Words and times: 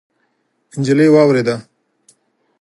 نجلۍ 0.79 1.07
واورېده. 1.15 1.55